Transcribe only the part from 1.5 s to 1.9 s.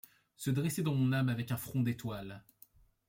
un front